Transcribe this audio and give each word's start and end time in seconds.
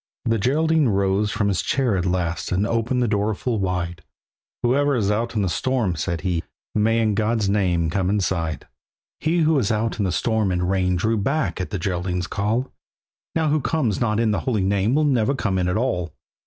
The 0.25 0.39
Geraldine 0.39 0.87
rose 0.89 1.29
from 1.29 1.47
his 1.47 1.61
chair 1.61 1.95
at 1.95 2.07
last 2.07 2.51
And 2.51 2.65
opened 2.65 3.03
the 3.03 3.07
door 3.07 3.35
full 3.35 3.59
wide; 3.59 4.01
"Whoever 4.63 4.95
is 4.95 5.11
out 5.11 5.35
in 5.35 5.43
the 5.43 5.47
storm," 5.47 5.95
said 5.95 6.21
he, 6.21 6.41
"May 6.73 6.99
in 7.01 7.13
God's 7.13 7.47
name 7.47 7.87
come 7.91 8.09
inside!" 8.09 8.67
He 9.19 9.41
who 9.41 9.53
was 9.53 9.71
out 9.71 9.99
in 9.99 10.03
the 10.05 10.11
storm 10.11 10.51
and 10.51 10.67
rain 10.67 10.95
Drew 10.95 11.17
back 11.17 11.61
at 11.61 11.69
the 11.69 11.77
Geraldine's 11.77 12.25
call. 12.25 12.71
"Now 13.35 13.49
who 13.49 13.61
comes 13.61 14.01
not 14.01 14.19
in 14.19 14.31
the 14.31 14.39
Holy 14.39 14.63
Name 14.63 14.95
Will 14.95 15.03
never 15.03 15.35
come 15.35 15.59
in 15.59 15.67
at 15.67 15.77
all." 15.77 16.11